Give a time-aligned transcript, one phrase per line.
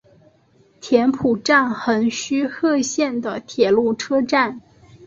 [0.79, 4.59] 田浦站横须贺线的铁路车站。